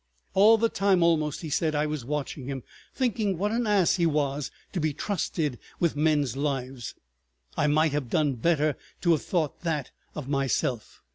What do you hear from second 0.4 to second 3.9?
the time almost," he said, "I was watching him—thinking what an